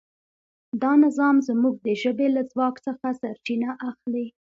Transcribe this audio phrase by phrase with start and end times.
[0.81, 4.25] دا نظام زموږ د ژبې له ځواک څخه سرچینه اخلي.